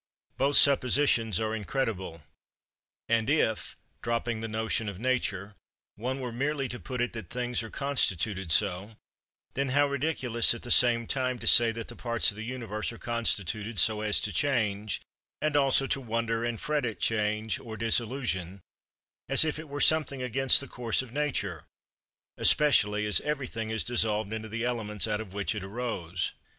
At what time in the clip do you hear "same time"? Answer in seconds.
10.71-11.37